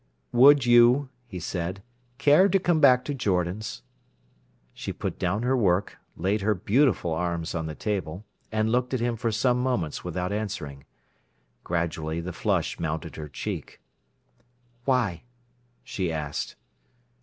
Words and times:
"Would 0.31 0.65
you," 0.65 1.09
he 1.27 1.39
said, 1.39 1.83
"care 2.17 2.49
to 2.49 2.57
come 2.57 2.79
back 2.79 3.05
to 3.05 3.13
Jordan's?" 3.13 3.83
She 4.73 4.91
put 4.91 5.19
down 5.19 5.43
her 5.43 5.55
work, 5.55 5.99
laid 6.17 6.41
her 6.41 6.55
beautiful 6.55 7.11
arms 7.13 7.53
on 7.53 7.67
the 7.67 7.75
table, 7.75 8.25
and 8.51 8.71
looked 8.71 8.95
at 8.95 8.99
him 8.99 9.15
for 9.15 9.31
some 9.31 9.61
moments 9.61 10.03
without 10.03 10.33
answering. 10.33 10.85
Gradually 11.63 12.19
the 12.19 12.33
flush 12.33 12.79
mounted 12.79 13.15
her 13.15 13.29
cheek. 13.29 13.79
"Why?" 14.85 15.21
she 15.83 16.11
asked. 16.11 16.55